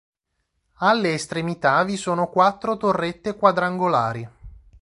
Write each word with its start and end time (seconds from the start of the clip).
Alle 0.79 1.13
estremità 1.13 1.83
vi 1.83 1.95
sono 1.95 2.25
quattro 2.27 2.75
torrette 2.75 3.35
quadrangolari. 3.35 4.27